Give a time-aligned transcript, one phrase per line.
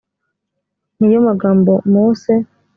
[0.97, 2.31] ni yo magambo mose